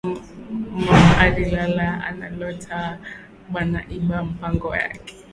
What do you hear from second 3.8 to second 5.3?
iba mpango yake